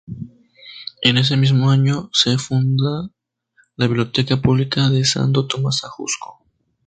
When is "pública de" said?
4.41-5.05